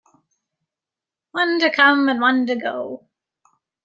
One 1.29 1.59
to 1.59 1.69
come, 1.69 2.09
and 2.09 2.19
one 2.19 2.47
to 2.47 2.55
go. 2.55 3.05